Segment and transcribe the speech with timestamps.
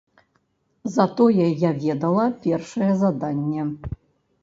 [0.95, 3.73] Затое я ведала першае заданне.